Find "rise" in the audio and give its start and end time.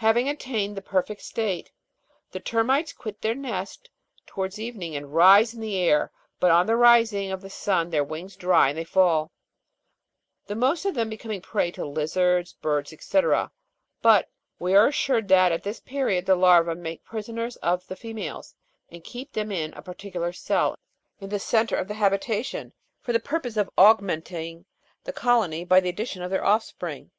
5.14-5.52